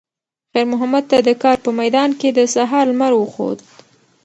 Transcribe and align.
خیر 0.51 0.65
محمد 0.71 1.03
ته 1.11 1.17
د 1.27 1.29
کار 1.43 1.57
په 1.65 1.69
میدان 1.79 2.09
کې 2.19 2.29
د 2.31 2.39
سهار 2.55 2.85
لمر 2.91 3.11
وخوت. 3.17 3.59